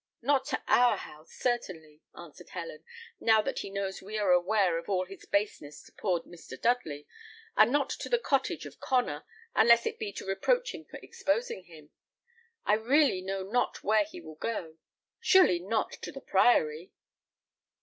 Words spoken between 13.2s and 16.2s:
know not where he will go; surely not to the